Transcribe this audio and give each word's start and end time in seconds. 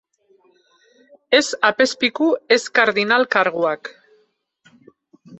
Ez 1.39 1.57
apezpiku, 1.69 2.29
ez 2.55 2.67
kardinal 2.79 3.27
karguak. 3.35 3.91